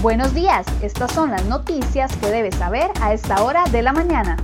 Buenos 0.00 0.32
días, 0.32 0.64
estas 0.80 1.10
son 1.10 1.32
las 1.32 1.44
noticias 1.46 2.14
que 2.18 2.28
debes 2.28 2.54
saber 2.54 2.88
a 3.00 3.12
esta 3.12 3.42
hora 3.42 3.64
de 3.72 3.82
la 3.82 3.92
mañana. 3.92 4.36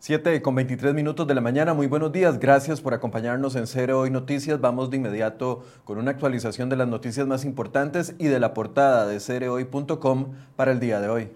7 0.00 0.42
con 0.42 0.56
23 0.56 0.92
minutos 0.92 1.24
de 1.28 1.34
la 1.34 1.40
mañana, 1.40 1.72
muy 1.72 1.86
buenos 1.86 2.10
días, 2.10 2.40
gracias 2.40 2.80
por 2.80 2.94
acompañarnos 2.94 3.54
en 3.54 3.68
Cero 3.68 4.00
Hoy 4.00 4.10
Noticias. 4.10 4.60
Vamos 4.60 4.90
de 4.90 4.96
inmediato 4.96 5.62
con 5.84 5.98
una 5.98 6.10
actualización 6.10 6.68
de 6.68 6.76
las 6.76 6.88
noticias 6.88 7.28
más 7.28 7.44
importantes 7.44 8.16
y 8.18 8.26
de 8.26 8.40
la 8.40 8.54
portada 8.54 9.06
de 9.06 9.20
cereoy.com 9.20 10.32
para 10.56 10.72
el 10.72 10.80
día 10.80 10.98
de 10.98 11.08
hoy. 11.08 11.30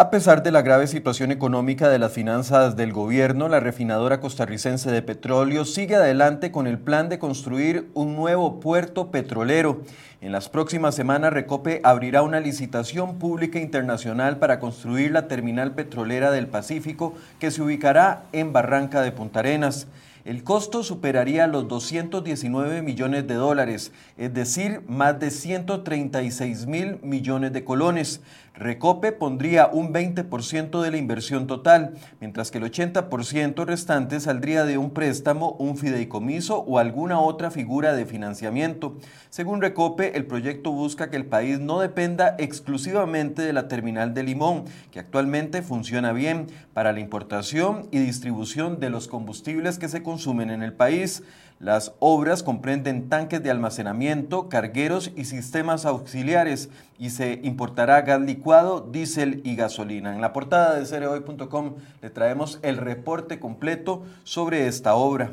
A 0.00 0.10
pesar 0.10 0.44
de 0.44 0.52
la 0.52 0.62
grave 0.62 0.86
situación 0.86 1.32
económica 1.32 1.88
de 1.88 1.98
las 1.98 2.12
finanzas 2.12 2.76
del 2.76 2.92
gobierno, 2.92 3.48
la 3.48 3.58
refinadora 3.58 4.20
costarricense 4.20 4.92
de 4.92 5.02
petróleo 5.02 5.64
sigue 5.64 5.96
adelante 5.96 6.52
con 6.52 6.68
el 6.68 6.78
plan 6.78 7.08
de 7.08 7.18
construir 7.18 7.88
un 7.94 8.14
nuevo 8.14 8.60
puerto 8.60 9.10
petrolero. 9.10 9.82
En 10.20 10.30
las 10.30 10.48
próximas 10.48 10.94
semanas, 10.94 11.32
Recope 11.32 11.80
abrirá 11.82 12.22
una 12.22 12.38
licitación 12.38 13.18
pública 13.18 13.58
internacional 13.58 14.36
para 14.36 14.60
construir 14.60 15.10
la 15.10 15.26
terminal 15.26 15.74
petrolera 15.74 16.30
del 16.30 16.46
Pacífico 16.46 17.14
que 17.40 17.50
se 17.50 17.60
ubicará 17.60 18.22
en 18.30 18.52
Barranca 18.52 19.02
de 19.02 19.10
Punta 19.10 19.40
Arenas. 19.40 19.88
El 20.28 20.44
costo 20.44 20.82
superaría 20.82 21.46
los 21.46 21.68
219 21.68 22.82
millones 22.82 23.26
de 23.26 23.32
dólares, 23.32 23.92
es 24.18 24.34
decir, 24.34 24.82
más 24.86 25.18
de 25.18 25.30
136 25.30 26.66
mil 26.66 26.98
millones 27.02 27.54
de 27.54 27.64
colones. 27.64 28.20
Recope 28.58 29.12
pondría 29.12 29.68
un 29.72 29.92
20% 29.94 30.82
de 30.82 30.90
la 30.90 30.96
inversión 30.96 31.46
total, 31.46 31.94
mientras 32.20 32.50
que 32.50 32.58
el 32.58 32.64
80% 32.64 33.64
restante 33.64 34.18
saldría 34.18 34.64
de 34.64 34.78
un 34.78 34.90
préstamo, 34.90 35.52
un 35.60 35.76
fideicomiso 35.76 36.58
o 36.58 36.80
alguna 36.80 37.20
otra 37.20 37.52
figura 37.52 37.94
de 37.94 38.04
financiamiento. 38.04 38.96
Según 39.30 39.62
Recope, 39.62 40.16
el 40.16 40.26
proyecto 40.26 40.72
busca 40.72 41.08
que 41.08 41.16
el 41.16 41.26
país 41.26 41.60
no 41.60 41.78
dependa 41.78 42.34
exclusivamente 42.38 43.42
de 43.42 43.52
la 43.52 43.68
terminal 43.68 44.12
de 44.12 44.24
Limón, 44.24 44.64
que 44.90 44.98
actualmente 44.98 45.62
funciona 45.62 46.12
bien 46.12 46.48
para 46.74 46.92
la 46.92 46.98
importación 46.98 47.86
y 47.92 48.00
distribución 48.00 48.80
de 48.80 48.90
los 48.90 49.06
combustibles 49.06 49.78
que 49.78 49.88
se 49.88 50.02
consumen 50.02 50.50
en 50.50 50.64
el 50.64 50.72
país. 50.72 51.22
Las 51.60 51.92
obras 51.98 52.44
comprenden 52.44 53.08
tanques 53.08 53.42
de 53.42 53.50
almacenamiento, 53.50 54.48
cargueros 54.48 55.10
y 55.16 55.24
sistemas 55.24 55.86
auxiliares 55.86 56.70
y 57.00 57.10
se 57.10 57.40
importará 57.42 58.02
gas 58.02 58.20
licuado, 58.20 58.80
diésel 58.80 59.40
y 59.42 59.56
gasolina. 59.56 60.14
En 60.14 60.20
la 60.20 60.32
portada 60.32 60.78
de 60.78 60.86
cereoy.com 60.86 61.74
le 62.00 62.10
traemos 62.10 62.60
el 62.62 62.76
reporte 62.76 63.40
completo 63.40 64.04
sobre 64.22 64.68
esta 64.68 64.94
obra. 64.94 65.32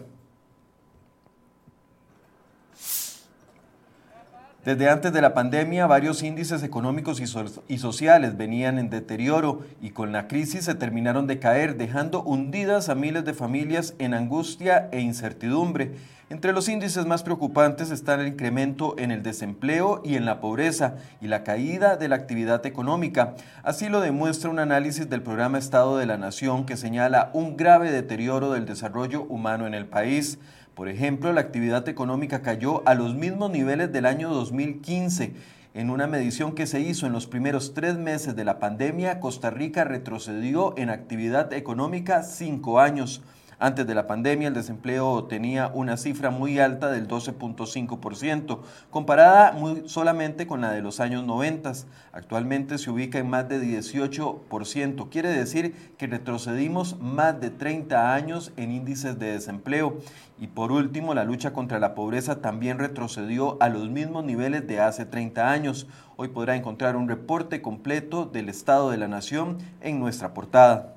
Desde 4.66 4.90
antes 4.90 5.14
de 5.14 5.22
la 5.22 5.36
pandemia, 5.36 5.86
varios 5.86 6.24
índices 6.24 6.64
económicos 6.64 7.22
y, 7.22 7.78
sociales 7.78 8.36
venían 8.36 8.80
en 8.80 8.90
deterioro 8.90 9.60
y 9.80 9.92
con 9.92 10.12
la 10.12 10.28
crisis 10.28 10.66
se 10.66 10.74
terminaron 10.74 11.28
de 11.28 11.38
caer, 11.38 11.78
dejando 11.78 12.24
hundidas 12.24 12.90
a 12.90 12.96
miles 12.96 13.24
de 13.26 13.36
familias 13.36 13.94
en 14.00 14.16
angustia 14.16 14.90
e 14.92 15.02
incertidumbre. 15.02 15.92
Entre 16.32 16.52
los 16.52 16.68
índices 16.68 17.06
más 17.06 17.22
preocupantes 17.22 17.92
están 17.92 18.22
el 18.22 18.28
incremento 18.30 18.96
en 18.98 19.12
el 19.12 19.22
desempleo 19.22 20.02
y 20.04 20.16
en 20.16 20.26
la 20.26 20.42
pobreza 20.42 20.96
y 21.22 21.28
la 21.28 21.44
caída 21.44 21.96
de 21.96 22.08
la 22.08 22.16
actividad 22.16 22.66
económica. 22.66 23.36
Así 23.62 23.88
lo 23.88 24.02
demuestra 24.02 24.50
un 24.50 24.58
análisis 24.58 25.08
del 25.08 25.22
programa 25.22 25.60
Estado 25.60 26.00
de 26.00 26.08
la 26.08 26.18
Nación 26.18 26.66
que 26.66 26.76
señala 26.76 27.30
un 27.34 27.56
grave 27.56 27.92
deterioro 27.92 28.52
del 28.52 28.66
desarrollo 28.66 29.26
humano 29.30 29.68
en 29.68 29.76
el 29.76 29.86
país. 29.86 30.40
Por 30.76 30.90
ejemplo, 30.90 31.32
la 31.32 31.40
actividad 31.40 31.88
económica 31.88 32.42
cayó 32.42 32.86
a 32.86 32.96
los 32.96 33.16
mismos 33.16 33.50
niveles 33.50 33.94
del 33.94 34.06
año 34.06 34.30
2015. 34.30 35.32
En 35.74 35.90
una 35.90 36.06
medición 36.06 36.54
que 36.54 36.68
se 36.68 36.82
hizo 36.82 37.08
en 37.08 37.14
los 37.14 37.28
primeros 37.28 37.74
tres 37.74 37.98
meses 37.98 38.36
de 38.36 38.44
la 38.44 38.60
pandemia, 38.60 39.22
Costa 39.22 39.50
Rica 39.50 39.86
retrocedió 39.86 40.78
en 40.78 40.90
actividad 40.90 41.54
económica 41.54 42.24
cinco 42.24 42.82
años. 42.82 43.22
Antes 43.58 43.88
de 43.88 43.96
la 43.96 44.06
pandemia, 44.06 44.50
el 44.50 44.54
desempleo 44.54 45.24
tenía 45.26 45.72
una 45.74 45.96
cifra 45.96 46.30
muy 46.30 46.60
alta 46.60 46.92
del 46.92 47.08
12.5%, 47.08 48.60
comparada 48.92 49.54
muy 49.54 49.88
solamente 49.88 50.46
con 50.46 50.60
la 50.60 50.72
de 50.72 50.82
los 50.82 51.00
años 51.00 51.24
90. 51.24 51.72
Actualmente 52.12 52.78
se 52.78 52.90
ubica 52.90 53.18
en 53.18 53.30
más 53.30 53.48
de 53.48 53.62
18%. 53.62 55.10
Quiere 55.10 55.30
decir 55.30 55.74
que 55.98 56.08
retrocedimos 56.08 57.00
más 57.00 57.40
de 57.40 57.50
30 57.50 58.14
años 58.14 58.52
en 58.58 58.72
índices 58.72 59.20
de 59.20 59.32
desempleo. 59.32 60.00
Y 60.38 60.48
por 60.48 60.74
último, 60.74 61.14
la 61.14 61.24
lucha 61.24 61.54
contra 61.54 61.80
la 61.80 61.96
pobreza 61.96 62.42
también 62.42 62.78
retrocedió 62.78 63.58
a 63.62 63.70
los 63.70 63.90
mismos 63.90 64.26
niveles 64.26 64.68
de 64.68 64.82
hace 64.82 65.06
30 65.06 65.50
años. 65.50 65.88
Hoy 66.18 66.28
podrá 66.28 66.58
encontrar 66.58 66.98
un 66.98 67.08
reporte 67.08 67.62
completo 67.62 68.26
del 68.26 68.50
estado 68.50 68.92
de 68.92 68.98
la 68.98 69.08
nación 69.08 69.60
en 69.80 70.00
nuestra 70.00 70.34
portada. 70.34 70.95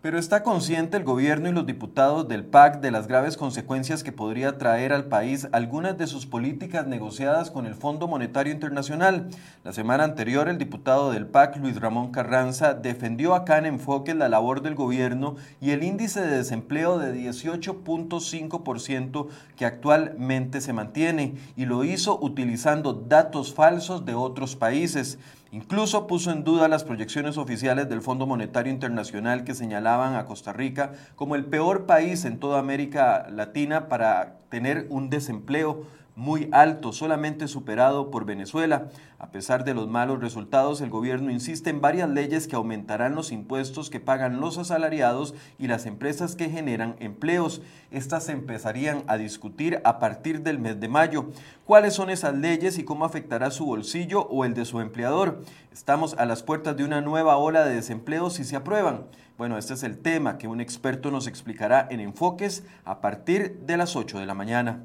Pero 0.00 0.16
está 0.16 0.44
consciente 0.44 0.96
el 0.96 1.02
gobierno 1.02 1.48
y 1.48 1.52
los 1.52 1.66
diputados 1.66 2.28
del 2.28 2.44
PAC 2.44 2.80
de 2.80 2.92
las 2.92 3.08
graves 3.08 3.36
consecuencias 3.36 4.04
que 4.04 4.12
podría 4.12 4.56
traer 4.56 4.92
al 4.92 5.06
país 5.06 5.48
algunas 5.50 5.98
de 5.98 6.06
sus 6.06 6.24
políticas 6.24 6.86
negociadas 6.86 7.50
con 7.50 7.66
el 7.66 7.74
Fondo 7.74 8.06
Monetario 8.06 8.52
Internacional. 8.52 9.28
La 9.64 9.72
semana 9.72 10.04
anterior, 10.04 10.48
el 10.48 10.56
diputado 10.56 11.10
del 11.10 11.26
PAC, 11.26 11.56
Luis 11.56 11.80
Ramón 11.80 12.12
Carranza, 12.12 12.74
defendió 12.74 13.34
acá 13.34 13.58
en 13.58 13.66
enfoque 13.66 14.14
la 14.14 14.28
labor 14.28 14.62
del 14.62 14.76
gobierno 14.76 15.34
y 15.60 15.72
el 15.72 15.82
índice 15.82 16.20
de 16.20 16.36
desempleo 16.36 16.98
de 16.98 17.12
18.5% 17.12 19.26
que 19.56 19.66
actualmente 19.66 20.60
se 20.60 20.72
mantiene, 20.72 21.34
y 21.56 21.64
lo 21.64 21.82
hizo 21.82 22.20
utilizando 22.22 22.92
datos 22.92 23.52
falsos 23.52 24.04
de 24.04 24.14
otros 24.14 24.54
países. 24.54 25.18
Incluso 25.50 26.06
puso 26.06 26.30
en 26.30 26.44
duda 26.44 26.68
las 26.68 26.84
proyecciones 26.84 27.38
oficiales 27.38 27.88
del 27.88 28.02
Fondo 28.02 28.26
Monetario 28.26 28.70
Internacional 28.70 29.44
que 29.44 29.54
señalaban 29.54 30.14
a 30.14 30.26
Costa 30.26 30.52
Rica 30.52 30.92
como 31.16 31.36
el 31.36 31.46
peor 31.46 31.86
país 31.86 32.26
en 32.26 32.38
toda 32.38 32.58
América 32.58 33.26
Latina 33.30 33.88
para 33.88 34.36
tener 34.50 34.86
un 34.90 35.08
desempleo 35.08 35.86
muy 36.18 36.48
alto, 36.50 36.92
solamente 36.92 37.46
superado 37.46 38.10
por 38.10 38.24
Venezuela. 38.24 38.88
A 39.20 39.30
pesar 39.30 39.62
de 39.62 39.72
los 39.72 39.86
malos 39.86 40.20
resultados, 40.20 40.80
el 40.80 40.90
gobierno 40.90 41.30
insiste 41.30 41.70
en 41.70 41.80
varias 41.80 42.10
leyes 42.10 42.48
que 42.48 42.56
aumentarán 42.56 43.14
los 43.14 43.30
impuestos 43.30 43.88
que 43.88 44.00
pagan 44.00 44.40
los 44.40 44.58
asalariados 44.58 45.36
y 45.60 45.68
las 45.68 45.86
empresas 45.86 46.34
que 46.34 46.50
generan 46.50 46.96
empleos. 46.98 47.62
Estas 47.92 48.24
se 48.24 48.32
empezarían 48.32 49.04
a 49.06 49.16
discutir 49.16 49.80
a 49.84 50.00
partir 50.00 50.42
del 50.42 50.58
mes 50.58 50.80
de 50.80 50.88
mayo. 50.88 51.30
¿Cuáles 51.64 51.94
son 51.94 52.10
esas 52.10 52.34
leyes 52.34 52.78
y 52.78 52.84
cómo 52.84 53.04
afectará 53.04 53.52
su 53.52 53.66
bolsillo 53.66 54.22
o 54.22 54.44
el 54.44 54.54
de 54.54 54.64
su 54.64 54.80
empleador? 54.80 55.44
Estamos 55.72 56.14
a 56.18 56.26
las 56.26 56.42
puertas 56.42 56.76
de 56.76 56.82
una 56.82 57.00
nueva 57.00 57.36
ola 57.36 57.64
de 57.64 57.76
desempleo 57.76 58.28
si 58.30 58.42
se 58.42 58.56
aprueban. 58.56 59.04
Bueno, 59.36 59.56
este 59.56 59.74
es 59.74 59.84
el 59.84 59.98
tema 59.98 60.36
que 60.36 60.48
un 60.48 60.60
experto 60.60 61.12
nos 61.12 61.28
explicará 61.28 61.86
en 61.88 62.00
Enfoques 62.00 62.64
a 62.84 63.00
partir 63.00 63.60
de 63.60 63.76
las 63.76 63.94
8 63.94 64.18
de 64.18 64.26
la 64.26 64.34
mañana. 64.34 64.82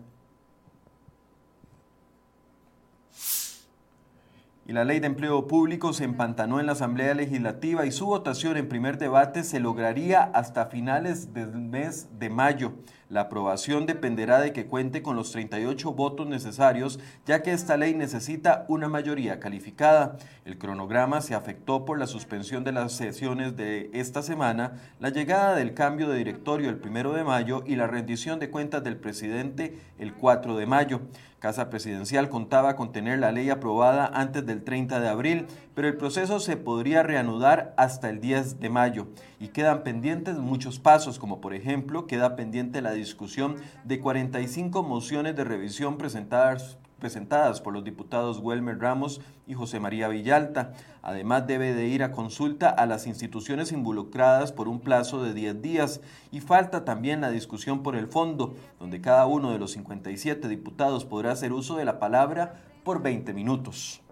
Y 4.66 4.72
la 4.72 4.86
ley 4.86 5.00
de 5.00 5.08
empleo 5.08 5.48
público 5.48 5.92
se 5.92 6.06
empantanó 6.06 6.60
en 6.60 6.68
la 6.68 6.72
Asamblea 6.72 7.14
Legislativa 7.14 7.86
y 7.86 7.92
su 7.92 8.06
votación 8.06 8.56
en 8.56 8.70
primer 8.70 8.98
debate 8.98 9.44
se 9.44 9.60
lograría 9.60 10.24
hasta 10.24 10.68
finales 10.68 11.34
del 11.34 11.54
mes 11.56 12.08
de 12.18 12.30
mayo. 12.30 12.74
La 13.14 13.22
aprobación 13.22 13.86
dependerá 13.86 14.42
de 14.42 14.54
que 14.54 14.66
cuente 14.66 15.04
con 15.04 15.16
los 15.16 15.32
38 15.34 15.94
votos 15.94 16.26
necesarios, 16.26 17.00
ya 17.28 17.44
que 17.44 17.52
esta 17.52 17.78
ley 17.78 17.94
necesita 17.94 18.66
una 18.70 18.90
mayoría 18.90 19.40
calificada. 19.40 20.18
El 20.46 20.58
cronograma 20.58 21.22
se 21.22 21.36
afectó 21.36 21.86
por 21.86 22.00
la 22.00 22.08
suspensión 22.08 22.64
de 22.64 22.72
las 22.72 22.94
sesiones 22.94 23.56
de 23.56 23.92
esta 23.94 24.24
semana, 24.24 24.82
la 25.00 25.10
llegada 25.10 25.56
del 25.56 25.76
cambio 25.76 26.10
de 26.10 26.18
directorio 26.18 26.72
el 26.72 26.78
primero 26.78 27.14
de 27.14 27.24
mayo 27.24 27.64
y 27.68 27.76
la 27.76 27.86
rendición 27.86 28.40
de 28.40 28.50
cuentas 28.50 28.84
del 28.84 28.98
presidente 28.98 29.78
el 30.00 30.16
4 30.16 30.58
de 30.58 30.66
mayo. 30.66 31.02
Casa 31.44 31.70
Presidencial 31.70 32.30
contaba 32.30 32.78
con 32.78 32.94
tener 32.94 33.20
la 33.20 33.34
ley 33.34 33.50
aprobada 33.50 34.08
antes 34.08 34.46
del 34.46 34.64
30 34.64 35.02
de 35.02 35.10
abril, 35.10 35.48
pero 35.76 35.90
el 35.90 35.98
proceso 35.98 36.40
se 36.40 36.56
podría 36.56 37.04
reanudar 37.04 37.74
hasta 37.76 38.10
el 38.10 38.22
10 38.22 38.62
de 38.62 38.70
mayo 38.70 39.08
y 39.42 39.50
quedan 39.50 39.84
pendientes 39.84 40.38
muchos 40.38 40.80
pasos, 40.80 41.20
como 41.20 41.42
por 41.42 41.54
ejemplo 41.54 42.08
queda 42.08 42.38
pendiente 42.38 42.82
la 42.82 42.94
discusión 43.04 43.56
de 43.84 44.00
45 44.00 44.82
mociones 44.84 45.36
de 45.36 45.44
revisión 45.44 45.98
presentadas 45.98 46.78
presentadas 47.04 47.60
por 47.60 47.74
los 47.74 47.84
diputados 47.84 48.40
Welmer 48.40 48.80
Ramos 48.80 49.20
y 49.46 49.56
José 49.56 49.82
María 49.82 50.08
Villalta. 50.08 50.72
Además, 51.02 51.46
debe 51.46 51.74
de 51.74 51.88
ir 51.88 52.02
a 52.02 52.14
consulta 52.14 52.70
a 52.70 52.86
las 52.86 53.08
instituciones 53.08 53.74
involucradas 53.74 54.54
por 54.54 54.70
un 54.70 54.80
plazo 54.80 55.22
de 55.22 55.34
10 55.34 55.62
días. 55.62 56.00
Y 56.32 56.40
falta 56.40 56.86
también 56.86 57.20
la 57.20 57.30
discusión 57.30 57.84
por 57.84 57.98
el 57.98 58.08
fondo, 58.08 58.56
donde 58.80 59.02
cada 59.02 59.26
uno 59.26 59.52
de 59.52 59.60
los 59.60 59.72
57 59.72 60.48
diputados 60.48 61.04
podrá 61.04 61.34
hacer 61.34 61.52
uso 61.52 61.76
de 61.76 61.84
la 61.84 62.00
palabra 62.00 62.64
por 62.86 63.04
20 63.04 63.34
minutos. 63.34 64.03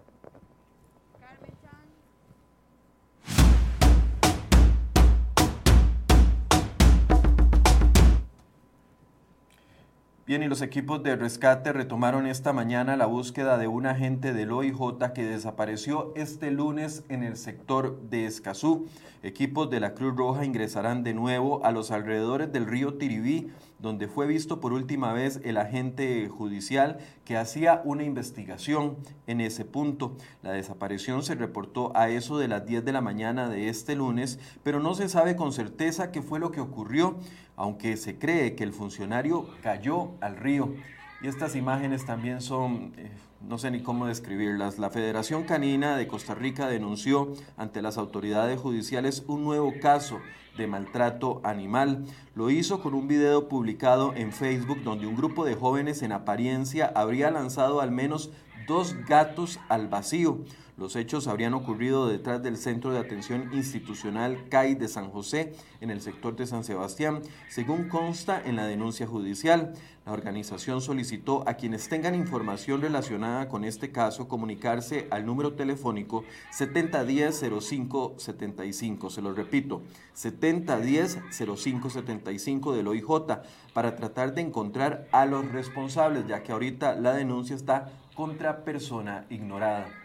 Bien, 10.24 10.44
y 10.44 10.46
los 10.46 10.62
equipos 10.62 11.02
de 11.02 11.16
rescate 11.16 11.72
retomaron 11.72 12.28
esta 12.28 12.52
mañana 12.52 12.96
la 12.96 13.06
búsqueda 13.06 13.58
de 13.58 13.66
un 13.66 13.86
agente 13.86 14.32
del 14.32 14.52
OIJ 14.52 15.12
que 15.12 15.24
desapareció 15.24 16.12
este 16.14 16.52
lunes 16.52 17.02
en 17.08 17.24
el 17.24 17.36
sector 17.36 18.00
de 18.08 18.26
Escazú. 18.26 18.86
Equipos 19.24 19.68
de 19.68 19.80
la 19.80 19.94
Cruz 19.94 20.14
Roja 20.14 20.44
ingresarán 20.44 21.02
de 21.02 21.12
nuevo 21.12 21.66
a 21.66 21.72
los 21.72 21.90
alrededores 21.90 22.52
del 22.52 22.66
río 22.66 22.94
Tiribí 22.94 23.50
donde 23.82 24.06
fue 24.06 24.28
visto 24.28 24.60
por 24.60 24.72
última 24.72 25.12
vez 25.12 25.40
el 25.42 25.58
agente 25.58 26.28
judicial 26.28 26.98
que 27.24 27.36
hacía 27.36 27.82
una 27.84 28.04
investigación 28.04 28.96
en 29.26 29.40
ese 29.40 29.64
punto. 29.64 30.16
La 30.42 30.52
desaparición 30.52 31.24
se 31.24 31.34
reportó 31.34 31.94
a 31.96 32.08
eso 32.08 32.38
de 32.38 32.46
las 32.46 32.64
10 32.64 32.84
de 32.84 32.92
la 32.92 33.00
mañana 33.00 33.48
de 33.48 33.68
este 33.68 33.96
lunes, 33.96 34.38
pero 34.62 34.78
no 34.78 34.94
se 34.94 35.08
sabe 35.08 35.34
con 35.34 35.52
certeza 35.52 36.12
qué 36.12 36.22
fue 36.22 36.38
lo 36.38 36.52
que 36.52 36.60
ocurrió, 36.60 37.18
aunque 37.56 37.96
se 37.96 38.18
cree 38.18 38.54
que 38.54 38.62
el 38.62 38.72
funcionario 38.72 39.48
cayó 39.62 40.12
al 40.20 40.36
río. 40.36 40.72
Y 41.20 41.26
estas 41.26 41.56
imágenes 41.56 42.06
también 42.06 42.40
son, 42.40 42.92
eh, 42.96 43.10
no 43.40 43.58
sé 43.58 43.72
ni 43.72 43.82
cómo 43.82 44.06
describirlas. 44.06 44.78
La 44.78 44.90
Federación 44.90 45.42
Canina 45.42 45.96
de 45.96 46.06
Costa 46.06 46.36
Rica 46.36 46.68
denunció 46.68 47.32
ante 47.56 47.82
las 47.82 47.98
autoridades 47.98 48.60
judiciales 48.60 49.24
un 49.26 49.42
nuevo 49.42 49.72
caso 49.80 50.20
de 50.56 50.66
maltrato 50.66 51.40
animal. 51.44 52.04
Lo 52.34 52.50
hizo 52.50 52.80
con 52.80 52.94
un 52.94 53.08
video 53.08 53.48
publicado 53.48 54.14
en 54.14 54.32
Facebook 54.32 54.82
donde 54.82 55.06
un 55.06 55.16
grupo 55.16 55.44
de 55.44 55.54
jóvenes 55.54 56.02
en 56.02 56.12
apariencia 56.12 56.92
habría 56.94 57.30
lanzado 57.30 57.80
al 57.80 57.90
menos 57.90 58.30
dos 58.66 58.94
gatos 59.06 59.60
al 59.68 59.88
vacío. 59.88 60.38
Los 60.78 60.96
hechos 60.96 61.28
habrían 61.28 61.54
ocurrido 61.54 62.08
detrás 62.08 62.42
del 62.42 62.56
Centro 62.56 62.92
de 62.92 62.98
Atención 62.98 63.50
Institucional 63.52 64.48
CAI 64.48 64.74
de 64.74 64.88
San 64.88 65.10
José, 65.10 65.52
en 65.82 65.90
el 65.90 66.00
sector 66.00 66.34
de 66.34 66.46
San 66.46 66.64
Sebastián, 66.64 67.20
según 67.48 67.88
consta 67.88 68.42
en 68.42 68.56
la 68.56 68.64
denuncia 68.66 69.06
judicial. 69.06 69.74
La 70.06 70.12
organización 70.12 70.80
solicitó 70.80 71.44
a 71.46 71.52
quienes 71.54 71.88
tengan 71.88 72.14
información 72.14 72.80
relacionada 72.80 73.48
con 73.48 73.64
este 73.64 73.92
caso 73.92 74.28
comunicarse 74.28 75.08
al 75.10 75.26
número 75.26 75.52
telefónico 75.52 76.24
7010-0575. 76.58 79.10
Se 79.10 79.20
lo 79.22 79.34
repito, 79.34 79.82
7010-0575 80.16 82.74
del 82.74 82.88
OIJ 82.88 83.04
para 83.72 83.94
tratar 83.94 84.34
de 84.34 84.40
encontrar 84.40 85.06
a 85.12 85.26
los 85.26 85.52
responsables, 85.52 86.26
ya 86.26 86.42
que 86.42 86.50
ahorita 86.50 86.96
la 86.96 87.12
denuncia 87.12 87.54
está 87.54 87.92
contra 88.14 88.64
persona 88.64 89.26
ignorada. 89.30 90.02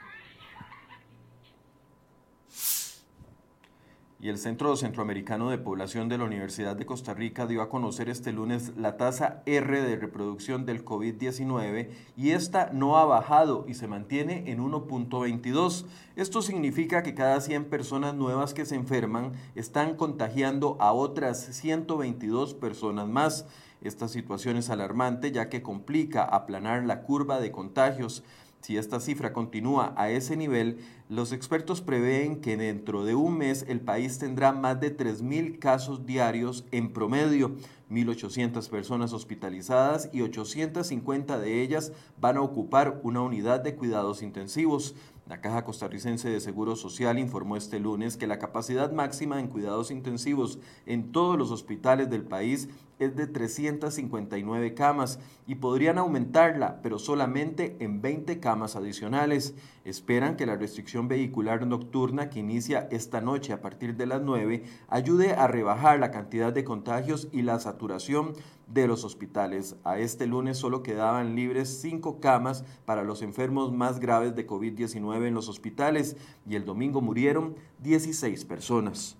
y 4.19 4.29
el 4.29 4.39
Centro 4.39 4.75
Centroamericano 4.75 5.51
de 5.51 5.59
Población 5.59 6.09
de 6.09 6.17
la 6.17 6.23
Universidad 6.23 6.75
de 6.75 6.87
Costa 6.87 7.13
Rica 7.13 7.45
dio 7.45 7.61
a 7.61 7.69
conocer 7.69 8.09
este 8.09 8.33
lunes 8.33 8.73
la 8.75 8.97
tasa 8.97 9.43
R 9.45 9.81
de 9.81 9.95
reproducción 9.95 10.65
del 10.65 10.83
COVID-19 10.83 11.89
y 12.15 12.31
esta 12.31 12.71
no 12.73 12.97
ha 12.97 13.05
bajado 13.05 13.65
y 13.67 13.75
se 13.75 13.87
mantiene 13.87 14.49
en 14.51 14.59
1.22. 14.59 15.85
Esto 16.15 16.41
significa 16.41 17.03
que 17.03 17.13
cada 17.13 17.39
100 17.39 17.65
personas 17.65 18.15
nuevas 18.15 18.55
que 18.55 18.65
se 18.65 18.75
enferman 18.75 19.33
están 19.53 19.95
contagiando 19.95 20.77
a 20.79 20.93
otras 20.93 21.45
122 21.51 22.55
personas 22.55 23.07
más. 23.07 23.45
Esta 23.81 24.07
situación 24.07 24.57
es 24.57 24.69
alarmante 24.69 25.31
ya 25.31 25.49
que 25.49 25.61
complica 25.61 26.23
aplanar 26.23 26.83
la 26.85 27.03
curva 27.03 27.39
de 27.39 27.51
contagios. 27.51 28.23
Si 28.61 28.75
esta 28.75 28.99
cifra 28.99 29.33
continúa 29.33 29.93
a 29.95 30.09
ese 30.09 30.35
nivel, 30.35 30.79
los 31.09 31.31
expertos 31.31 31.79
prevén 31.81 32.41
que 32.41 32.57
dentro 32.57 33.05
de 33.05 33.15
un 33.15 33.37
mes 33.37 33.63
el 33.67 33.79
país 33.79 34.17
tendrá 34.17 34.51
más 34.51 34.79
de 34.81 34.97
3.000 34.97 35.59
casos 35.59 36.05
diarios 36.05 36.65
en 36.71 36.91
promedio, 36.91 37.55
1.800 37.89 38.67
personas 38.69 39.13
hospitalizadas 39.13 40.09
y 40.11 40.21
850 40.21 41.39
de 41.39 41.61
ellas 41.61 41.93
van 42.19 42.37
a 42.37 42.41
ocupar 42.41 42.99
una 43.03 43.21
unidad 43.21 43.61
de 43.61 43.75
cuidados 43.75 44.21
intensivos. 44.21 44.95
La 45.27 45.39
Caja 45.39 45.63
Costarricense 45.63 46.29
de 46.29 46.39
Seguro 46.41 46.75
Social 46.75 47.19
informó 47.19 47.57
este 47.57 47.79
lunes 47.79 48.17
que 48.17 48.27
la 48.27 48.39
capacidad 48.39 48.91
máxima 48.91 49.39
en 49.39 49.47
cuidados 49.47 49.91
intensivos 49.91 50.59
en 50.85 51.11
todos 51.11 51.37
los 51.37 51.51
hospitales 51.51 52.09
del 52.09 52.23
país 52.23 52.69
es 52.99 53.15
de 53.15 53.27
359 53.27 54.73
camas 54.73 55.19
y 55.45 55.55
podrían 55.55 55.97
aumentarla, 55.97 56.81
pero 56.81 56.99
solamente 56.99 57.77
en 57.79 58.01
20 58.01 58.39
camas 58.39 58.75
adicionales. 58.75 59.55
Esperan 59.85 60.35
que 60.35 60.45
la 60.45 60.55
restricción 60.55 61.07
vehicular 61.07 61.65
nocturna 61.65 62.29
que 62.29 62.39
inicia 62.39 62.87
esta 62.91 63.21
noche 63.21 63.53
a 63.53 63.61
partir 63.61 63.95
de 63.95 64.05
las 64.05 64.21
9 64.21 64.63
ayude 64.87 65.33
a 65.33 65.47
rebajar 65.47 65.99
la 65.99 66.11
cantidad 66.11 66.51
de 66.51 66.63
contagios 66.63 67.27
y 67.31 67.43
la 67.43 67.59
saturación 67.59 68.33
de 68.67 68.87
los 68.87 69.03
hospitales. 69.03 69.75
A 69.83 69.97
este 69.99 70.27
lunes 70.27 70.57
solo 70.57 70.83
quedaban 70.83 71.35
libres 71.35 71.79
cinco 71.81 72.19
camas 72.19 72.65
para 72.85 73.03
los 73.03 73.21
enfermos 73.21 73.71
más 73.71 73.99
graves 73.99 74.35
de 74.35 74.47
COVID-19 74.47 75.27
en 75.27 75.33
los 75.33 75.47
hospitales 75.49 76.17
y 76.47 76.55
el 76.55 76.65
domingo 76.65 77.01
murieron 77.01 77.55
16 77.79 78.45
personas. 78.45 79.17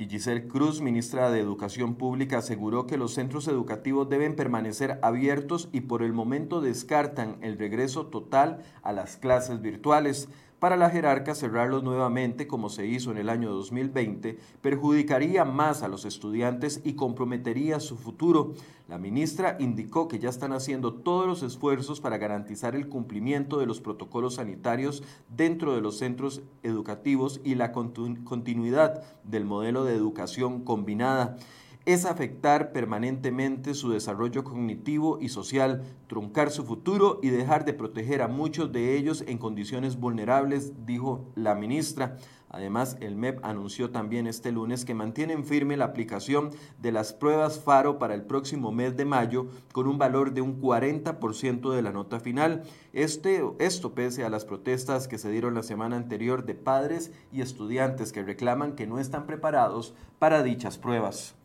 Y 0.00 0.08
Giselle 0.08 0.48
Cruz, 0.48 0.80
ministra 0.80 1.30
de 1.30 1.40
Educación 1.40 1.94
Pública, 1.94 2.38
aseguró 2.38 2.86
que 2.86 2.96
los 2.96 3.12
centros 3.12 3.46
educativos 3.48 4.08
deben 4.08 4.34
permanecer 4.34 4.98
abiertos 5.02 5.68
y 5.72 5.82
por 5.82 6.02
el 6.02 6.14
momento 6.14 6.62
descartan 6.62 7.36
el 7.42 7.58
regreso 7.58 8.06
total 8.06 8.62
a 8.82 8.94
las 8.94 9.18
clases 9.18 9.60
virtuales. 9.60 10.30
Para 10.60 10.76
la 10.76 10.90
jerarca, 10.90 11.34
cerrarlos 11.34 11.82
nuevamente, 11.82 12.46
como 12.46 12.68
se 12.68 12.86
hizo 12.86 13.10
en 13.10 13.16
el 13.16 13.30
año 13.30 13.50
2020, 13.50 14.38
perjudicaría 14.60 15.46
más 15.46 15.82
a 15.82 15.88
los 15.88 16.04
estudiantes 16.04 16.82
y 16.84 16.96
comprometería 16.96 17.80
su 17.80 17.96
futuro. 17.96 18.52
La 18.86 18.98
ministra 18.98 19.56
indicó 19.58 20.06
que 20.06 20.18
ya 20.18 20.28
están 20.28 20.52
haciendo 20.52 20.92
todos 20.92 21.26
los 21.26 21.42
esfuerzos 21.42 22.02
para 22.02 22.18
garantizar 22.18 22.76
el 22.76 22.90
cumplimiento 22.90 23.58
de 23.58 23.64
los 23.64 23.80
protocolos 23.80 24.34
sanitarios 24.34 25.02
dentro 25.34 25.74
de 25.74 25.80
los 25.80 25.96
centros 25.96 26.42
educativos 26.62 27.40
y 27.42 27.54
la 27.54 27.72
continuidad 27.72 29.02
del 29.24 29.46
modelo 29.46 29.84
de 29.84 29.94
educación 29.94 30.62
combinada 30.62 31.38
es 31.86 32.04
afectar 32.04 32.72
permanentemente 32.72 33.74
su 33.74 33.90
desarrollo 33.90 34.44
cognitivo 34.44 35.18
y 35.20 35.28
social, 35.28 35.82
truncar 36.06 36.50
su 36.50 36.64
futuro 36.64 37.20
y 37.22 37.30
dejar 37.30 37.64
de 37.64 37.72
proteger 37.72 38.22
a 38.22 38.28
muchos 38.28 38.72
de 38.72 38.96
ellos 38.96 39.24
en 39.26 39.38
condiciones 39.38 39.98
vulnerables, 39.98 40.84
dijo 40.84 41.32
la 41.34 41.54
ministra. 41.54 42.16
Además, 42.52 42.96
el 43.00 43.14
MEP 43.14 43.38
anunció 43.44 43.90
también 43.90 44.26
este 44.26 44.50
lunes 44.50 44.84
que 44.84 44.92
mantienen 44.92 45.44
firme 45.44 45.76
la 45.76 45.84
aplicación 45.84 46.50
de 46.80 46.90
las 46.90 47.12
pruebas 47.12 47.60
FARO 47.60 48.00
para 48.00 48.14
el 48.14 48.22
próximo 48.22 48.72
mes 48.72 48.96
de 48.96 49.04
mayo 49.04 49.46
con 49.72 49.86
un 49.86 49.98
valor 49.98 50.34
de 50.34 50.40
un 50.40 50.60
40% 50.60 51.72
de 51.72 51.82
la 51.82 51.92
nota 51.92 52.18
final. 52.18 52.64
Este, 52.92 53.44
esto 53.60 53.94
pese 53.94 54.24
a 54.24 54.30
las 54.30 54.44
protestas 54.44 55.06
que 55.06 55.18
se 55.18 55.30
dieron 55.30 55.54
la 55.54 55.62
semana 55.62 55.96
anterior 55.96 56.44
de 56.44 56.56
padres 56.56 57.12
y 57.32 57.40
estudiantes 57.40 58.10
que 58.10 58.24
reclaman 58.24 58.74
que 58.74 58.88
no 58.88 58.98
están 58.98 59.26
preparados 59.26 59.94
para 60.18 60.42
dichas 60.42 60.76
pruebas. 60.76 61.39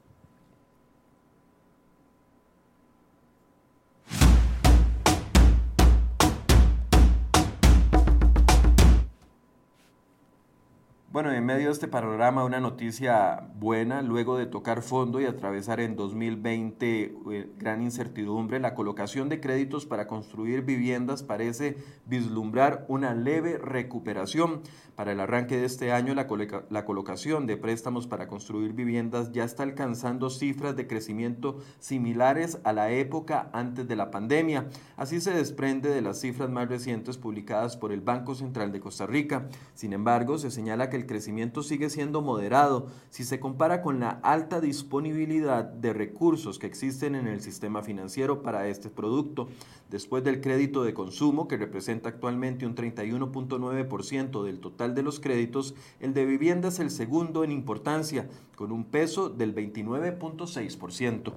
Bueno, 11.16 11.32
en 11.32 11.46
medio 11.46 11.68
de 11.68 11.72
este 11.72 11.88
panorama, 11.88 12.44
una 12.44 12.60
noticia 12.60 13.48
buena, 13.58 14.02
luego 14.02 14.38
de 14.38 14.48
tocar 14.48 14.82
fondo 14.82 15.22
y 15.22 15.26
atravesar 15.26 15.80
en 15.80 15.96
2020 15.96 17.04
eh, 17.32 17.50
gran 17.58 17.82
incertidumbre, 17.82 18.60
la 18.60 18.76
colocación 18.76 19.30
de 19.30 19.40
créditos 19.40 19.86
para 19.86 20.08
construir 20.08 20.64
viviendas 20.64 21.24
parece 21.24 21.78
vislumbrar 22.06 22.84
una 22.90 23.14
leve 23.14 23.58
recuperación. 23.58 24.60
Para 24.96 25.14
el 25.14 25.20
arranque 25.20 25.58
de 25.58 25.66
este 25.66 25.92
año, 25.92 26.14
la, 26.16 26.28
la 26.70 26.86
colocación 26.86 27.48
de 27.48 27.58
préstamos 27.58 28.08
para 28.08 28.28
construir 28.28 28.74
viviendas 28.74 29.32
ya 29.32 29.44
está 29.46 29.64
alcanzando 29.64 30.30
cifras 30.30 30.76
de 30.76 30.88
crecimiento 30.88 31.60
similares 31.80 32.60
a 32.66 32.74
la 32.74 32.92
época 32.92 33.50
antes 33.54 33.88
de 33.88 33.96
la 33.96 34.12
pandemia. 34.12 34.68
Así 34.98 35.22
se 35.22 35.32
desprende 35.32 35.90
de 35.90 36.02
las 36.02 36.20
cifras 36.20 36.50
más 36.50 36.68
recientes 36.68 37.18
publicadas 37.18 37.78
por 37.78 37.94
el 37.94 38.02
Banco 38.02 38.36
Central 38.36 38.74
de 38.74 38.82
Costa 38.82 39.06
Rica. 39.06 39.48
Sin 39.74 39.94
embargo, 39.94 40.38
se 40.38 40.52
señala 40.52 40.90
que 40.90 40.98
el 40.98 41.05
crecimiento 41.06 41.64
sigue 41.64 41.90
siendo 41.90 42.22
moderado 42.22 42.88
si 43.10 43.24
se 43.24 43.40
compara 43.40 43.82
con 43.82 44.00
la 44.00 44.10
alta 44.24 44.62
disponibilidad 44.62 45.64
de 45.64 45.94
recursos 45.94 46.60
que 46.60 46.68
existen 46.68 47.16
en 47.16 47.28
el 47.28 47.42
sistema 47.42 47.82
financiero 47.82 48.42
para 48.42 48.68
este 48.68 48.90
producto. 48.90 49.48
Después 49.90 50.24
del 50.24 50.42
crédito 50.42 50.84
de 50.84 50.94
consumo, 50.94 51.48
que 51.48 51.58
representa 51.58 52.10
actualmente 52.10 52.66
un 52.66 52.76
31.9% 52.76 54.44
del 54.44 54.60
total 54.60 54.96
de 54.96 55.04
los 55.04 55.20
créditos, 55.20 55.76
el 56.00 56.14
de 56.14 56.26
vivienda 56.26 56.70
es 56.70 56.80
el 56.80 56.92
segundo 56.92 57.44
en 57.44 57.52
importancia, 57.52 58.28
con 58.56 58.72
un 58.72 58.86
peso 58.86 59.30
del 59.30 59.54
29.6%. 59.56 61.34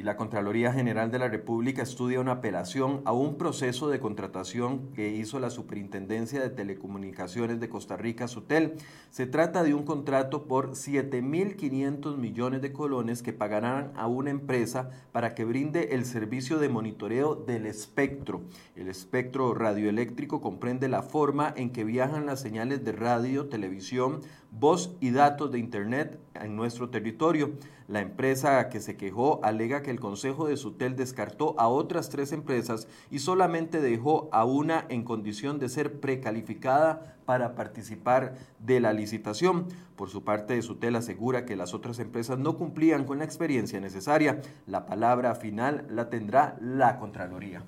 y 0.00 0.02
la 0.02 0.16
Contraloría 0.16 0.72
General 0.72 1.10
de 1.10 1.18
la 1.18 1.28
República 1.28 1.82
estudia 1.82 2.20
una 2.20 2.32
apelación 2.32 3.02
a 3.04 3.12
un 3.12 3.36
proceso 3.36 3.90
de 3.90 4.00
contratación 4.00 4.94
que 4.94 5.10
hizo 5.10 5.38
la 5.38 5.50
Superintendencia 5.50 6.40
de 6.40 6.48
Telecomunicaciones 6.48 7.60
de 7.60 7.68
Costa 7.68 7.98
Rica, 7.98 8.26
SUTEL. 8.26 8.76
Se 9.10 9.26
trata 9.26 9.62
de 9.62 9.74
un 9.74 9.82
contrato 9.82 10.44
por 10.44 10.70
7.500 10.70 12.16
millones 12.16 12.62
de 12.62 12.72
colones 12.72 13.22
que 13.22 13.34
pagarán 13.34 13.92
a 13.94 14.06
una 14.06 14.30
empresa 14.30 14.88
para 15.12 15.34
que 15.34 15.44
brinde 15.44 15.94
el 15.94 16.06
servicio 16.06 16.58
de 16.58 16.70
monitoreo 16.70 17.34
del 17.34 17.66
espectro. 17.66 18.40
El 18.76 18.88
espectro 18.88 19.52
radioeléctrico 19.52 20.40
comprende 20.40 20.88
la 20.88 21.02
forma 21.02 21.52
en 21.54 21.72
que 21.72 21.84
viajan 21.84 22.24
las 22.24 22.40
señales 22.40 22.86
de 22.86 22.92
radio, 22.92 23.50
televisión, 23.50 24.22
voz 24.52 24.96
y 25.00 25.10
datos 25.10 25.50
de 25.52 25.58
Internet 25.58 26.18
en 26.34 26.56
nuestro 26.56 26.90
territorio. 26.90 27.52
La 27.88 28.00
empresa 28.00 28.68
que 28.68 28.80
se 28.80 28.96
quejó 28.96 29.40
alega 29.42 29.82
que 29.82 29.90
el 29.90 29.98
Consejo 29.98 30.46
de 30.46 30.56
Sutel 30.56 30.96
descartó 30.96 31.58
a 31.58 31.68
otras 31.68 32.08
tres 32.08 32.32
empresas 32.32 32.86
y 33.10 33.18
solamente 33.18 33.80
dejó 33.80 34.28
a 34.32 34.44
una 34.44 34.86
en 34.88 35.02
condición 35.02 35.58
de 35.58 35.68
ser 35.68 36.00
precalificada 36.00 37.16
para 37.24 37.54
participar 37.54 38.34
de 38.58 38.80
la 38.80 38.92
licitación. 38.92 39.66
Por 39.96 40.08
su 40.08 40.22
parte, 40.22 40.60
Sutel 40.62 40.96
asegura 40.96 41.44
que 41.44 41.56
las 41.56 41.74
otras 41.74 41.98
empresas 41.98 42.38
no 42.38 42.56
cumplían 42.56 43.04
con 43.04 43.18
la 43.18 43.24
experiencia 43.24 43.80
necesaria. 43.80 44.40
La 44.66 44.86
palabra 44.86 45.34
final 45.34 45.86
la 45.90 46.10
tendrá 46.10 46.56
la 46.60 46.98
Contraloría. 46.98 47.62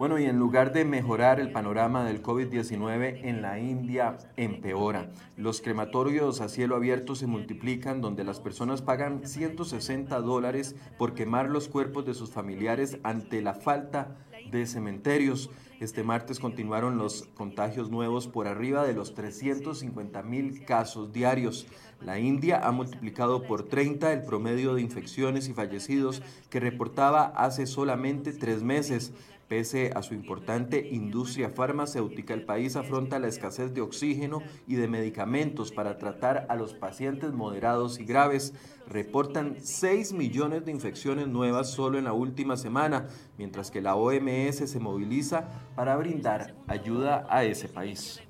Bueno, 0.00 0.18
y 0.18 0.24
en 0.24 0.38
lugar 0.38 0.72
de 0.72 0.86
mejorar 0.86 1.40
el 1.40 1.52
panorama 1.52 2.04
del 2.04 2.22
COVID-19 2.22 3.20
en 3.22 3.42
la 3.42 3.58
India, 3.58 4.16
empeora. 4.38 5.10
Los 5.36 5.60
crematorios 5.60 6.40
a 6.40 6.48
cielo 6.48 6.74
abierto 6.74 7.14
se 7.14 7.26
multiplican 7.26 8.00
donde 8.00 8.24
las 8.24 8.40
personas 8.40 8.80
pagan 8.80 9.28
160 9.28 10.18
dólares 10.22 10.74
por 10.96 11.12
quemar 11.12 11.50
los 11.50 11.68
cuerpos 11.68 12.06
de 12.06 12.14
sus 12.14 12.30
familiares 12.30 12.96
ante 13.02 13.42
la 13.42 13.52
falta 13.52 14.16
de 14.50 14.64
cementerios. 14.64 15.50
Este 15.80 16.02
martes 16.02 16.40
continuaron 16.40 16.96
los 16.96 17.28
contagios 17.34 17.90
nuevos 17.90 18.26
por 18.26 18.48
arriba 18.48 18.84
de 18.86 18.94
los 18.94 19.14
350 19.14 20.22
mil 20.22 20.64
casos 20.64 21.12
diarios. 21.12 21.66
La 22.02 22.18
India 22.18 22.60
ha 22.66 22.72
multiplicado 22.72 23.42
por 23.42 23.64
30 23.64 24.12
el 24.12 24.22
promedio 24.22 24.74
de 24.74 24.80
infecciones 24.80 25.48
y 25.48 25.52
fallecidos 25.52 26.22
que 26.48 26.58
reportaba 26.58 27.26
hace 27.36 27.66
solamente 27.66 28.32
tres 28.32 28.62
meses. 28.62 29.12
Pese 29.48 29.90
a 29.96 30.02
su 30.02 30.14
importante 30.14 30.88
industria 30.92 31.50
farmacéutica, 31.50 32.32
el 32.32 32.44
país 32.44 32.76
afronta 32.76 33.18
la 33.18 33.26
escasez 33.26 33.74
de 33.74 33.80
oxígeno 33.80 34.42
y 34.68 34.76
de 34.76 34.86
medicamentos 34.86 35.72
para 35.72 35.98
tratar 35.98 36.46
a 36.48 36.54
los 36.54 36.72
pacientes 36.72 37.32
moderados 37.32 37.98
y 37.98 38.04
graves. 38.04 38.54
Reportan 38.86 39.56
6 39.60 40.12
millones 40.12 40.64
de 40.64 40.70
infecciones 40.70 41.26
nuevas 41.26 41.68
solo 41.68 41.98
en 41.98 42.04
la 42.04 42.12
última 42.12 42.56
semana, 42.56 43.08
mientras 43.38 43.72
que 43.72 43.82
la 43.82 43.96
OMS 43.96 44.70
se 44.70 44.78
moviliza 44.78 45.48
para 45.74 45.96
brindar 45.96 46.54
ayuda 46.68 47.26
a 47.28 47.42
ese 47.42 47.68
país. 47.68 48.22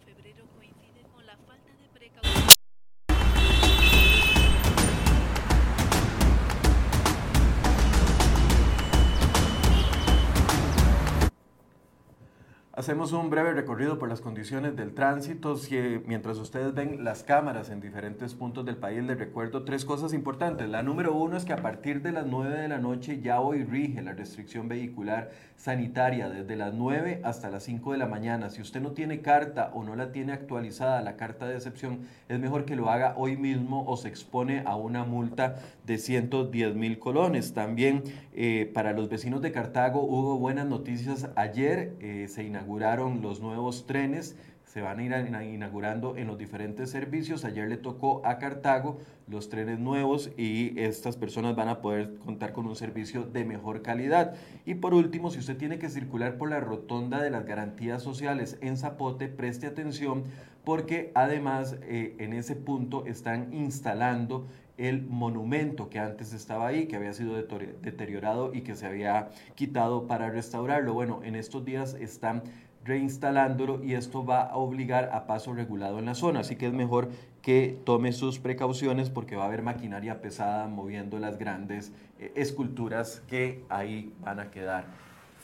Hacemos 12.81 13.13
un 13.13 13.29
breve 13.29 13.53
recorrido 13.53 13.99
por 13.99 14.09
las 14.09 14.23
condiciones 14.23 14.75
del 14.75 14.95
tránsito. 14.95 15.55
Si, 15.59 15.77
mientras 16.07 16.39
ustedes 16.39 16.73
ven 16.73 17.05
las 17.05 17.23
cámaras 17.23 17.69
en 17.69 17.79
diferentes 17.79 18.33
puntos 18.33 18.65
del 18.65 18.79
país, 18.79 19.05
les 19.05 19.19
recuerdo 19.19 19.65
tres 19.65 19.85
cosas 19.85 20.15
importantes. 20.15 20.67
La 20.67 20.83
número 20.83 21.13
uno 21.13 21.37
es 21.37 21.45
que 21.45 21.53
a 21.53 21.61
partir 21.61 22.01
de 22.01 22.11
las 22.11 22.25
9 22.25 22.59
de 22.59 22.69
la 22.69 22.79
noche 22.79 23.21
ya 23.21 23.43
hoy 23.43 23.65
rige 23.65 24.01
la 24.01 24.15
restricción 24.15 24.67
vehicular 24.67 25.31
sanitaria 25.57 26.31
desde 26.31 26.57
las 26.57 26.73
9 26.73 27.21
hasta 27.23 27.51
las 27.51 27.65
5 27.65 27.93
de 27.93 27.99
la 27.99 28.07
mañana. 28.07 28.49
Si 28.49 28.63
usted 28.63 28.81
no 28.81 28.93
tiene 28.93 29.21
carta 29.21 29.73
o 29.75 29.85
no 29.85 29.95
la 29.95 30.11
tiene 30.11 30.33
actualizada, 30.33 31.03
la 31.03 31.17
carta 31.17 31.47
de 31.47 31.57
excepción, 31.57 32.07
es 32.31 32.41
mejor 32.41 32.65
que 32.65 32.77
lo 32.77 32.89
haga 32.89 33.13
hoy 33.19 33.37
mismo 33.37 33.85
o 33.87 33.99
se 33.99 34.09
expone 34.09 34.63
a 34.65 34.77
una 34.77 35.05
multa 35.05 35.57
de 35.85 35.99
110 35.99 36.77
mil 36.77 36.99
colones. 36.99 37.53
También 37.53 38.05
eh, 38.33 38.71
para 38.73 38.95
los 38.95 39.11
vecinos 39.11 39.43
de 39.43 39.53
Cartago 39.53 40.01
hubo 40.01 40.39
buenas 40.39 40.65
noticias. 40.65 41.29
Ayer 41.37 41.95
eh, 42.01 42.25
se 42.27 42.43
inauguró 42.43 42.70
los 42.79 43.41
nuevos 43.41 43.87
trenes, 43.87 44.37
se 44.65 44.81
van 44.81 45.01
a 45.01 45.05
ir 45.05 45.13
inaugurando 45.53 46.17
en 46.17 46.29
los 46.29 46.39
diferentes 46.39 46.91
servicios. 46.91 47.45
Ayer 47.45 47.69
le 47.69 47.77
tocó 47.77 48.23
a 48.25 48.39
Cartago 48.39 48.99
los 49.27 49.49
trenes 49.49 49.81
nuevos 49.81 50.31
y 50.37 50.79
estas 50.79 51.17
personas 51.17 51.57
van 51.57 51.69
a 51.69 51.81
poder 51.81 52.15
contar 52.25 52.53
con 52.53 52.67
un 52.67 52.77
servicio 52.77 53.25
de 53.25 53.45
mejor 53.45 53.83
calidad. 53.83 54.35
Y 54.65 54.77
por 54.77 54.95
último, 54.95 55.33
si 55.33 55.41
usted 55.41 55.57
tiene 55.57 55.81
que 55.81 55.89
circular 55.89 56.39
por 56.39 56.51
la 56.51 56.61
rotonda 56.61 57.21
de 57.21 57.31
las 57.31 57.45
garantías 57.45 58.03
sociales 58.03 58.59
en 58.61 58.77
Zapote, 58.77 59.27
preste 59.27 59.67
atención 59.67 60.25
porque 60.65 61.11
además 61.15 61.77
eh, 61.83 62.15
en 62.19 62.33
ese 62.33 62.55
punto 62.55 63.07
están 63.07 63.53
instalando 63.53 64.47
el 64.81 65.03
monumento 65.03 65.91
que 65.91 65.99
antes 65.99 66.33
estaba 66.33 66.67
ahí, 66.67 66.87
que 66.87 66.97
había 66.97 67.13
sido 67.13 67.35
deteriorado 67.35 68.55
y 68.55 68.63
que 68.63 68.75
se 68.75 68.87
había 68.87 69.29
quitado 69.55 70.07
para 70.07 70.31
restaurarlo. 70.31 70.95
Bueno, 70.95 71.21
en 71.23 71.37
estos 71.37 71.65
días 71.67 71.95
están 72.01 72.43
reinstalándolo 72.83 73.85
y 73.85 73.93
esto 73.93 74.25
va 74.25 74.41
a 74.41 74.57
obligar 74.57 75.11
a 75.13 75.27
paso 75.27 75.53
regulado 75.53 75.99
en 75.99 76.07
la 76.07 76.15
zona. 76.15 76.41
Así 76.41 76.57
que 76.57 76.67
es 76.67 76.73
mejor 76.73 77.11
que 77.43 77.79
tome 77.85 78.13
sus 78.13 78.39
precauciones 78.39 79.11
porque 79.11 79.37
va 79.37 79.45
a 79.45 79.47
haber 79.47 79.63
maquinaria 79.63 80.23
pesada 80.23 80.67
moviendo 80.67 81.19
las 81.19 81.39
grandes 81.39 81.93
eh, 82.19 82.33
esculturas 82.35 83.23
que 83.29 83.65
ahí 83.69 84.15
van 84.21 84.41
a 84.41 84.51
quedar 84.51 84.87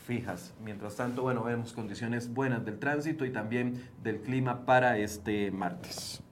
fijas. 0.06 0.54
Mientras 0.64 0.96
tanto, 0.96 1.22
bueno, 1.22 1.42
vemos 1.44 1.74
condiciones 1.74 2.32
buenas 2.32 2.64
del 2.64 2.78
tránsito 2.78 3.26
y 3.26 3.30
también 3.30 3.82
del 4.02 4.20
clima 4.20 4.64
para 4.64 4.96
este 4.96 5.50
martes. 5.50 6.22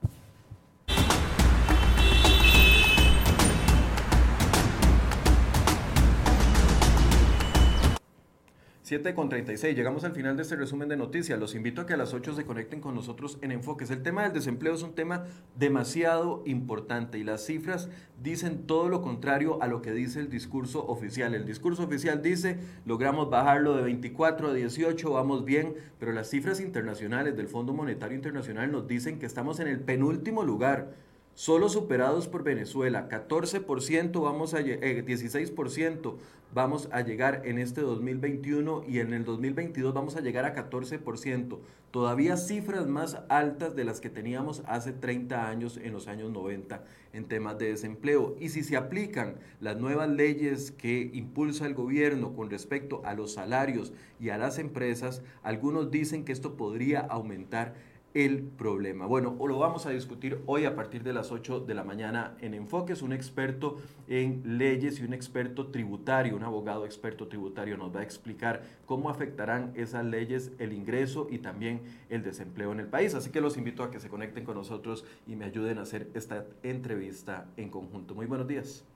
7 8.85 9.15
con 9.15 9.29
36. 9.29 9.75
Llegamos 9.75 10.03
al 10.03 10.11
final 10.11 10.37
de 10.37 10.43
este 10.43 10.55
resumen 10.55 10.87
de 10.87 10.95
noticias. 10.95 11.39
Los 11.39 11.55
invito 11.55 11.81
a 11.81 11.87
que 11.87 11.93
a 11.93 11.97
las 11.97 12.13
8 12.13 12.35
se 12.35 12.45
conecten 12.45 12.81
con 12.81 12.93
nosotros 12.93 13.39
en 13.41 13.51
Enfoques. 13.51 13.89
El 13.89 14.03
tema 14.03 14.21
del 14.21 14.33
desempleo 14.33 14.75
es 14.75 14.83
un 14.83 14.93
tema 14.93 15.25
demasiado 15.57 16.43
importante 16.45 17.17
y 17.17 17.23
las 17.23 17.43
cifras 17.43 17.89
dicen 18.21 18.67
todo 18.67 18.87
lo 18.87 19.01
contrario 19.01 19.59
a 19.63 19.65
lo 19.65 19.81
que 19.81 19.91
dice 19.91 20.19
el 20.19 20.29
discurso 20.29 20.85
oficial. 20.85 21.33
El 21.33 21.47
discurso 21.47 21.81
oficial 21.81 22.21
dice, 22.21 22.59
logramos 22.85 23.31
bajarlo 23.31 23.75
de 23.75 23.81
24 23.81 24.49
a 24.49 24.53
18, 24.53 25.11
vamos 25.11 25.45
bien, 25.45 25.73
pero 25.97 26.11
las 26.11 26.29
cifras 26.29 26.59
internacionales 26.59 27.35
del 27.35 27.47
Fondo 27.47 27.73
Monetario 27.73 28.15
Internacional 28.15 28.71
nos 28.71 28.87
dicen 28.87 29.17
que 29.17 29.25
estamos 29.25 29.59
en 29.59 29.67
el 29.67 29.79
penúltimo 29.79 30.43
lugar 30.43 30.93
solo 31.35 31.69
superados 31.69 32.27
por 32.27 32.43
Venezuela. 32.43 33.07
14% 33.09 34.23
vamos 34.23 34.53
a 34.53 34.61
16% 34.61 36.13
eh, 36.13 36.17
vamos 36.53 36.87
a 36.91 37.01
llegar 37.01 37.41
en 37.45 37.59
este 37.59 37.81
2021 37.81 38.85
y 38.87 38.99
en 38.99 39.13
el 39.13 39.25
2022 39.25 39.93
vamos 39.93 40.15
a 40.15 40.21
llegar 40.21 40.45
a 40.45 40.55
14%. 40.55 41.59
Todavía 41.91 42.37
cifras 42.37 42.87
más 42.87 43.19
altas 43.29 43.75
de 43.75 43.83
las 43.83 44.01
que 44.01 44.09
teníamos 44.09 44.63
hace 44.65 44.93
30 44.93 45.49
años 45.49 45.77
en 45.77 45.91
los 45.93 46.07
años 46.07 46.31
90 46.31 46.83
en 47.13 47.25
temas 47.25 47.57
de 47.57 47.69
desempleo. 47.69 48.35
Y 48.39 48.49
si 48.49 48.63
se 48.63 48.77
aplican 48.77 49.35
las 49.59 49.77
nuevas 49.77 50.09
leyes 50.09 50.71
que 50.71 51.09
impulsa 51.13 51.65
el 51.65 51.73
gobierno 51.73 52.33
con 52.33 52.49
respecto 52.49 53.01
a 53.05 53.13
los 53.13 53.33
salarios 53.33 53.93
y 54.19 54.29
a 54.29 54.37
las 54.37 54.57
empresas, 54.57 55.21
algunos 55.43 55.91
dicen 55.91 56.23
que 56.23 56.31
esto 56.31 56.55
podría 56.55 57.01
aumentar 57.01 57.75
el 58.15 58.43
problema. 58.43 59.05
Bueno, 59.05 59.37
lo 59.45 59.59
vamos 59.59 59.85
a 59.85 59.89
discutir 59.89 60.41
hoy 60.45 60.63
a 60.63 60.73
partir 60.73 61.03
de 61.03 61.11
las 61.11 61.33
8 61.33 61.59
de 61.59 61.73
la 61.73 61.83
mañana 61.83 62.37
en 62.39 62.53
Enfoques. 62.53 63.01
Un 63.01 63.11
experto 63.11 63.77
en 64.07 64.57
leyes 64.57 64.99
y 64.99 65.03
un 65.03 65.13
experto 65.13 65.67
tributario, 65.67 66.35
un 66.35 66.43
abogado 66.43 66.85
experto 66.85 67.27
tributario, 67.27 67.75
nos 67.75 67.93
va 67.93 67.99
a 67.99 68.03
explicar 68.03 68.63
cómo 68.85 69.09
afectarán 69.09 69.73
esas 69.75 70.05
leyes 70.05 70.53
el 70.59 70.71
ingreso 70.71 71.27
y 71.29 71.39
también 71.39 71.81
el 72.09 72.23
desempleo 72.23 72.71
en 72.71 72.79
el 72.79 72.87
país. 72.87 73.13
Así 73.15 73.31
que 73.31 73.41
los 73.41 73.57
invito 73.57 73.83
a 73.83 73.91
que 73.91 73.99
se 73.99 74.07
conecten 74.07 74.45
con 74.45 74.55
nosotros 74.55 75.03
y 75.27 75.35
me 75.35 75.43
ayuden 75.43 75.77
a 75.77 75.81
hacer 75.81 76.09
esta 76.13 76.45
entrevista 76.63 77.47
en 77.57 77.69
conjunto. 77.69 78.15
Muy 78.15 78.27
buenos 78.27 78.47
días. 78.47 78.94